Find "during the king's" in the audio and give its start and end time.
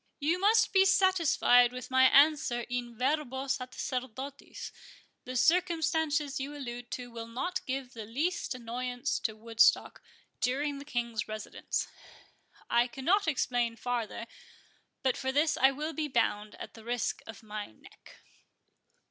10.39-11.27